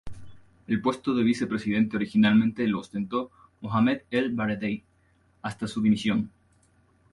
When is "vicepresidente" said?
1.23-1.95